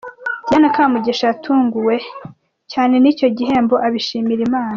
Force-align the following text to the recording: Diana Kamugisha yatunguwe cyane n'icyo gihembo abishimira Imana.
Diana 0.45 0.67
Kamugisha 0.75 1.23
yatunguwe 1.29 1.95
cyane 2.71 2.95
n'icyo 2.99 3.27
gihembo 3.37 3.75
abishimira 3.87 4.41
Imana. 4.47 4.69